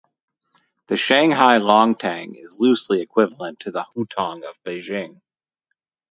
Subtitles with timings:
[0.87, 5.21] The Shanghai longtang is loosely equivalent to the hutong of Beijing.